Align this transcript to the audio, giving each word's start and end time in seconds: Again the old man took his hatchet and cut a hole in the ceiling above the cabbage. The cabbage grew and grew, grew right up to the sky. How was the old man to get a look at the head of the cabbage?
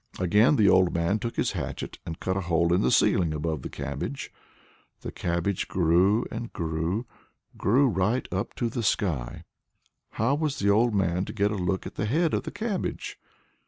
Again 0.19 0.55
the 0.55 0.67
old 0.67 0.95
man 0.95 1.19
took 1.19 1.35
his 1.35 1.51
hatchet 1.51 1.99
and 2.07 2.19
cut 2.19 2.35
a 2.35 2.39
hole 2.41 2.73
in 2.73 2.81
the 2.81 2.89
ceiling 2.89 3.35
above 3.35 3.61
the 3.61 3.69
cabbage. 3.69 4.33
The 5.01 5.11
cabbage 5.11 5.67
grew 5.67 6.25
and 6.31 6.51
grew, 6.51 7.05
grew 7.55 7.87
right 7.87 8.27
up 8.33 8.55
to 8.55 8.67
the 8.67 8.81
sky. 8.81 9.43
How 10.13 10.33
was 10.33 10.57
the 10.57 10.71
old 10.71 10.95
man 10.95 11.25
to 11.25 11.33
get 11.33 11.51
a 11.51 11.55
look 11.55 11.85
at 11.85 11.97
the 11.97 12.05
head 12.07 12.33
of 12.33 12.45
the 12.45 12.51
cabbage? 12.51 13.19